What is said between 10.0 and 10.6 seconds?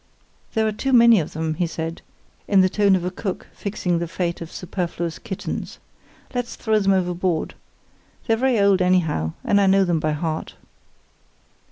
heart."